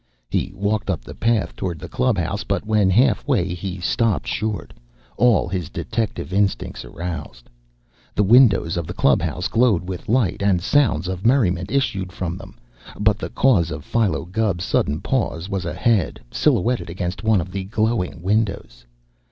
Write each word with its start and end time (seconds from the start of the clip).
He 0.31 0.51
walked 0.55 0.89
up 0.89 1.01
the 1.03 1.13
path 1.13 1.55
toward 1.55 1.77
the 1.77 1.87
club 1.87 2.17
house, 2.17 2.43
but 2.43 2.65
when 2.65 2.89
halfway, 2.89 3.45
he 3.53 3.79
stopped 3.79 4.25
short, 4.25 4.73
all 5.15 5.47
his 5.47 5.69
detective 5.69 6.33
instincts 6.33 6.83
aroused. 6.83 7.51
The 8.15 8.23
windows 8.23 8.77
of 8.77 8.87
the 8.87 8.95
club 8.95 9.21
house 9.21 9.47
glowed 9.47 9.87
with 9.87 10.09
light, 10.09 10.41
and 10.41 10.59
sounds 10.59 11.07
of 11.07 11.23
merriment 11.23 11.69
issued 11.69 12.11
from 12.11 12.35
them, 12.35 12.57
but 12.99 13.19
the 13.19 13.29
cause 13.29 13.69
of 13.69 13.85
Philo 13.85 14.25
Gubb's 14.25 14.63
sudden 14.65 15.01
pause 15.01 15.49
was 15.49 15.65
a 15.65 15.73
head 15.75 16.19
silhouetted 16.31 16.89
against 16.89 17.23
one 17.23 17.39
of 17.39 17.51
the 17.51 17.65
glowing 17.65 18.23
windows. 18.23 18.87